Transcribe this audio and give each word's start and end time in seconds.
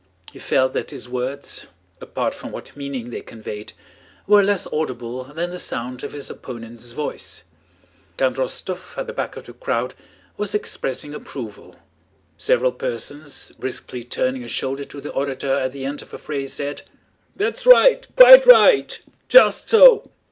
He 0.31 0.39
felt 0.39 0.73
that 0.73 0.89
his 0.89 1.07
words, 1.07 1.67
apart 2.01 2.33
from 2.33 2.51
what 2.51 2.75
meaning 2.75 3.11
they 3.11 3.21
conveyed, 3.21 3.73
were 4.25 4.41
less 4.41 4.65
audible 4.73 5.25
than 5.25 5.51
the 5.51 5.59
sound 5.59 6.03
of 6.03 6.13
his 6.13 6.27
opponent's 6.27 6.91
voice. 6.93 7.43
Count 8.17 8.37
Rostóv 8.37 8.97
at 8.97 9.05
the 9.05 9.13
back 9.13 9.37
of 9.37 9.45
the 9.45 9.53
crowd 9.53 9.93
was 10.37 10.55
expressing 10.55 11.13
approval; 11.13 11.75
several 12.35 12.71
persons, 12.71 13.51
briskly 13.59 14.03
turning 14.03 14.43
a 14.43 14.47
shoulder 14.47 14.85
to 14.85 15.01
the 15.01 15.11
orator 15.13 15.53
at 15.53 15.71
the 15.71 15.85
end 15.85 16.01
of 16.01 16.15
a 16.15 16.17
phrase, 16.17 16.53
said: 16.53 16.81
"That's 17.35 17.67
right, 17.67 18.07
quite 18.15 18.47
right! 18.47 18.99
Just 19.29 19.69
so!" 19.69 20.09